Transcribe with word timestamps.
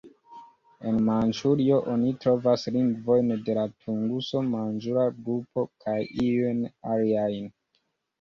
En 0.91 0.95
Manĉurio 1.07 1.75
oni 1.95 2.13
trovas 2.23 2.63
lingvojn 2.77 3.29
de 3.49 3.55
la 3.57 3.65
Tunguso-manĝura 3.83 5.03
grupo 5.27 5.67
kaj 5.85 5.99
iujn 6.25 6.65
aliajn. 6.95 7.47